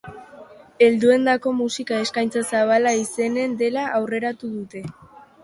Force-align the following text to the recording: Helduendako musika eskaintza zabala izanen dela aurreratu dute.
Helduendako 0.85 1.53
musika 1.57 1.99
eskaintza 2.07 2.43
zabala 2.53 2.95
izanen 3.03 3.55
dela 3.61 3.85
aurreratu 4.01 4.53
dute. 4.57 4.85